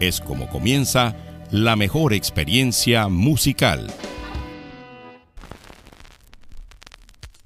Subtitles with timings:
[0.00, 1.16] es como comienza
[1.50, 3.92] la mejor experiencia musical.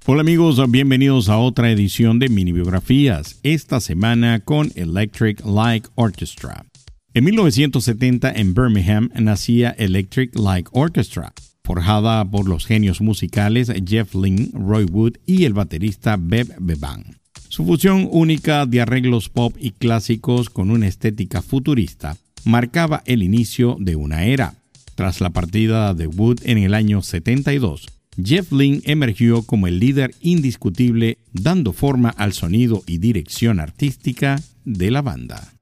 [0.06, 6.64] Hola amigos, bienvenidos a otra edición de Mini Biografías, esta semana con Electric Light Orchestra.
[7.12, 14.48] En 1970 en Birmingham nacía Electric Light Orchestra, forjada por los genios musicales Jeff Lynne,
[14.54, 17.18] Roy Wood y el baterista Beb Beban.
[17.50, 23.76] Su fusión única de arreglos pop y clásicos con una estética futurista marcaba el inicio
[23.78, 24.54] de una era.
[24.94, 27.86] Tras la partida de Wood en el año 72,
[28.22, 34.90] Jeff Lynne emergió como el líder indiscutible, dando forma al sonido y dirección artística de
[34.90, 35.52] la banda.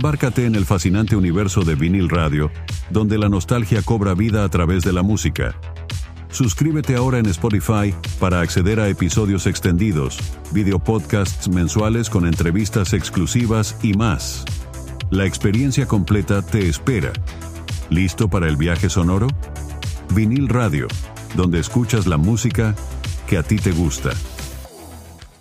[0.00, 2.50] Embárcate en el fascinante universo de vinil radio,
[2.88, 5.54] donde la nostalgia cobra vida a través de la música.
[6.30, 10.18] Suscríbete ahora en Spotify para acceder a episodios extendidos,
[10.52, 14.46] videopodcasts mensuales con entrevistas exclusivas y más.
[15.10, 17.12] La experiencia completa te espera.
[17.90, 19.28] ¿Listo para el viaje sonoro?
[20.14, 20.88] Vinil Radio,
[21.36, 22.74] donde escuchas la música
[23.28, 24.12] que a ti te gusta.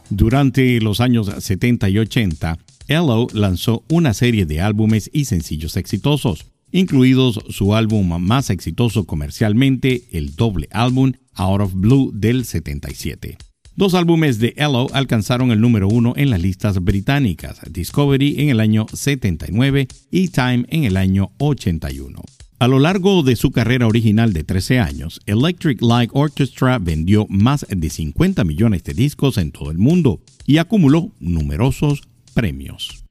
[0.10, 2.58] Durante los años 70 y 80,
[2.88, 10.06] Ello lanzó una serie de álbumes y sencillos exitosos, incluidos su álbum más exitoso comercialmente,
[10.12, 13.38] el doble álbum Out of Blue del 77.
[13.76, 18.60] Dos álbumes de Ello alcanzaron el número uno en las listas británicas, Discovery en el
[18.60, 22.20] año 79 y Time en el año 81.
[22.62, 27.66] A lo largo de su carrera original de 13 años, Electric Light Orchestra vendió más
[27.70, 32.02] de 50 millones de discos en todo el mundo y acumuló numerosos
[32.34, 33.06] premios.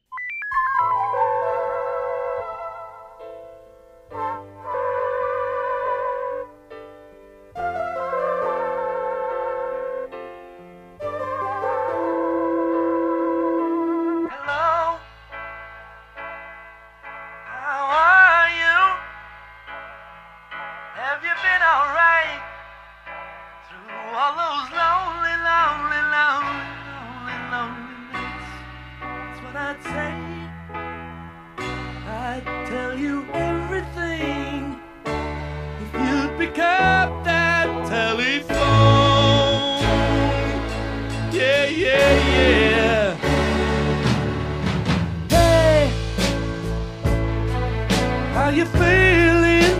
[48.49, 49.79] How you feeling?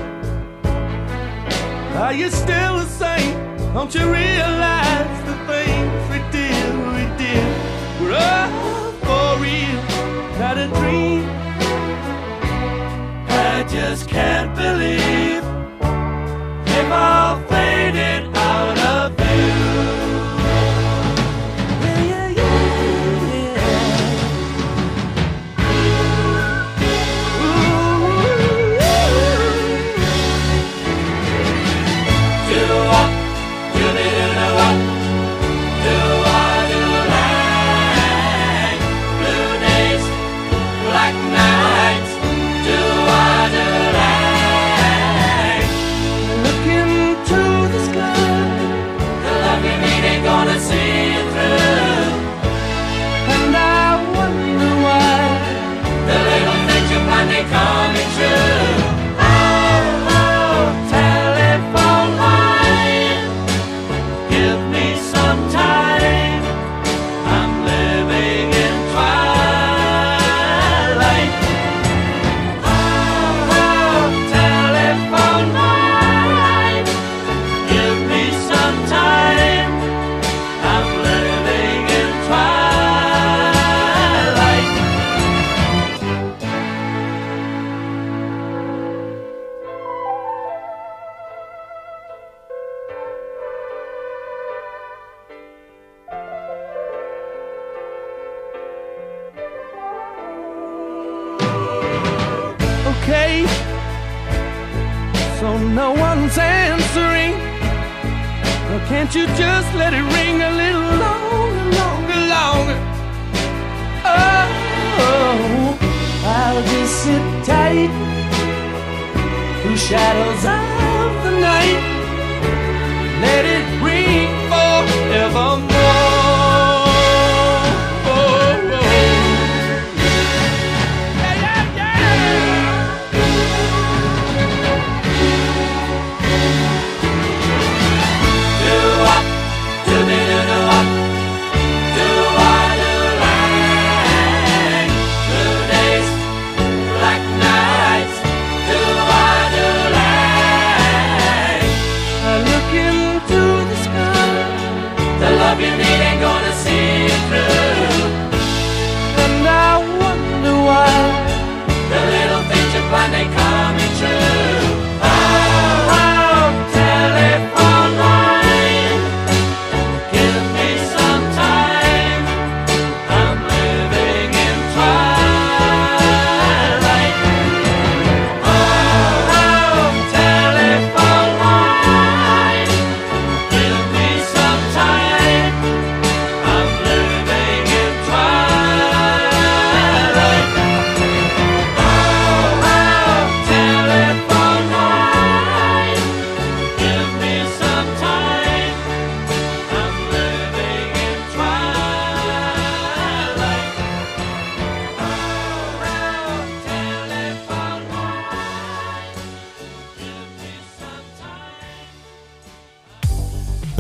[1.97, 3.35] Are you still the same?
[3.73, 7.49] Don't you realize the things we did, we did
[8.03, 9.81] were all for real,
[10.39, 11.25] not a dream.
[13.31, 15.43] I just can't believe
[16.69, 17.28] him all.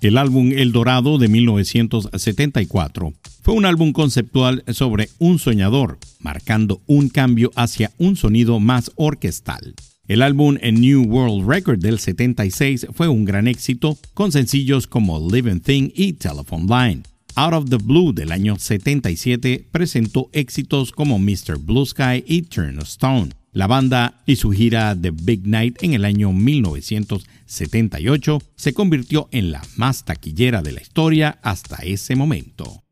[0.00, 7.10] El álbum El Dorado de 1974 fue un álbum conceptual sobre un soñador, marcando un
[7.10, 9.74] cambio hacia un sonido más orquestal.
[10.08, 15.60] El álbum New World Record del 76 fue un gran éxito, con sencillos como Living
[15.60, 17.02] Thing y Telephone Line.
[17.34, 21.58] Out of the Blue del año 77 presentó éxitos como Mr.
[21.58, 23.32] Blue Sky y Turn Stone.
[23.52, 29.50] La banda y su gira The Big Night en el año 1978 se convirtió en
[29.50, 32.84] la más taquillera de la historia hasta ese momento.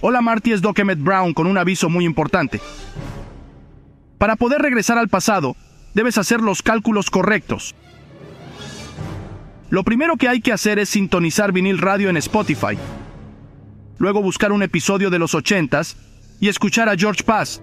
[0.00, 2.60] Hola Marty, es Doc Emmett Brown con un aviso muy importante.
[4.16, 5.56] Para poder regresar al pasado,
[5.92, 7.74] debes hacer los cálculos correctos.
[9.70, 12.78] Lo primero que hay que hacer es sintonizar vinil radio en Spotify.
[13.98, 15.96] Luego buscar un episodio de los 80s
[16.38, 17.60] y escuchar a George Paz.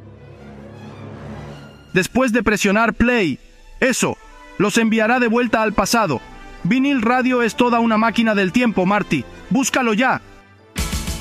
[1.94, 3.40] Después de presionar play,
[3.80, 4.18] eso,
[4.58, 6.20] los enviará de vuelta al pasado.
[6.64, 9.24] Vinil radio es toda una máquina del tiempo, Marty.
[9.50, 10.22] Búscalo ya.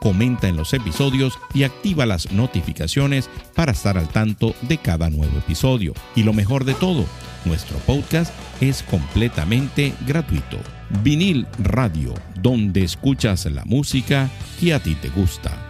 [0.00, 5.36] comenta en los episodios y activa las notificaciones para estar al tanto de cada nuevo
[5.38, 5.94] episodio.
[6.14, 7.04] Y lo mejor de todo,
[7.44, 10.58] nuestro podcast es completamente gratuito.
[11.02, 15.64] Vinil Radio, donde escuchas la música que a ti te gusta.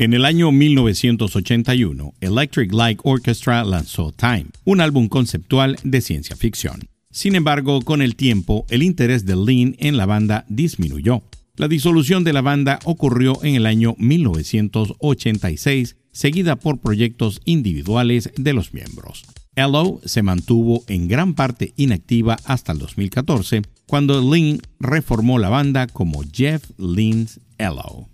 [0.00, 6.88] En el año 1981, Electric Light Orchestra lanzó Time, un álbum conceptual de ciencia ficción.
[7.10, 11.22] Sin embargo, con el tiempo, el interés de Lynn en la banda disminuyó.
[11.58, 18.52] La disolución de la banda ocurrió en el año 1986, seguida por proyectos individuales de
[18.52, 19.24] los miembros.
[19.56, 25.88] Hello se mantuvo en gran parte inactiva hasta el 2014, cuando Lynn reformó la banda
[25.88, 28.06] como Jeff Lynn's Hello.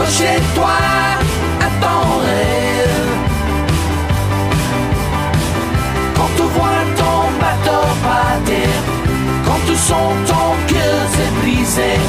[0.00, 0.78] Accrochez-toi
[1.60, 3.10] à ton rêve.
[6.16, 8.82] Quand tu vois ton bateau par terre,
[9.44, 12.00] quand tu sens ton cœur se briser,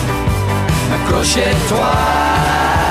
[0.95, 2.90] accrochez-toi.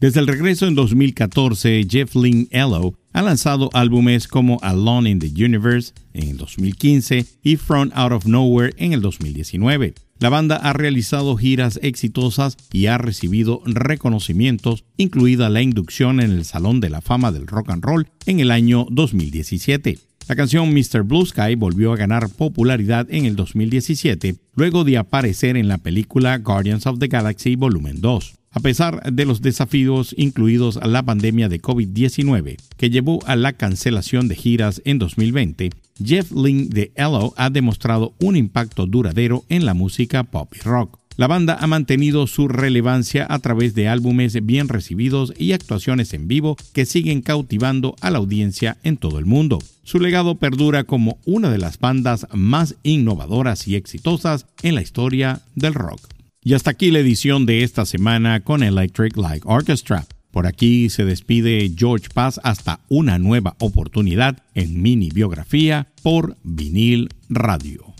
[0.00, 5.44] Desde el regreso en 2014, Jeff Lynne Ello ha lanzado álbumes como Alone in the
[5.44, 9.92] Universe en el 2015 y Front Out of Nowhere en el 2019.
[10.18, 16.46] La banda ha realizado giras exitosas y ha recibido reconocimientos, incluida la inducción en el
[16.46, 19.98] Salón de la Fama del Rock and Roll en el año 2017.
[20.28, 21.02] La canción Mr.
[21.02, 26.38] Blue Sky volvió a ganar popularidad en el 2017, luego de aparecer en la película
[26.38, 28.39] Guardians of the Galaxy Volumen 2.
[28.52, 33.52] A pesar de los desafíos incluidos a la pandemia de COVID-19, que llevó a la
[33.52, 35.70] cancelación de giras en 2020,
[36.04, 40.98] Jeff Lynne de Ello ha demostrado un impacto duradero en la música pop y rock.
[41.16, 46.26] La banda ha mantenido su relevancia a través de álbumes bien recibidos y actuaciones en
[46.26, 49.58] vivo que siguen cautivando a la audiencia en todo el mundo.
[49.84, 55.42] Su legado perdura como una de las bandas más innovadoras y exitosas en la historia
[55.54, 56.00] del rock.
[56.42, 60.06] Y hasta aquí la edición de esta semana con Electric Light Orchestra.
[60.30, 67.10] Por aquí se despide George Paz hasta una nueva oportunidad en mini biografía por vinil
[67.28, 67.99] radio.